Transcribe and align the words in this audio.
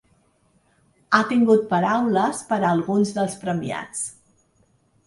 Ha 1.17 1.19
tingut 1.33 1.67
paraules 1.75 2.41
per 2.53 2.61
a 2.65 2.73
alguns 2.73 3.17
dels 3.21 3.39
premiats. 3.47 4.07